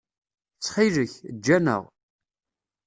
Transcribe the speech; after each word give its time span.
Ttxil-k, 0.57 1.13
eǧǧ-aneɣ. 1.29 1.83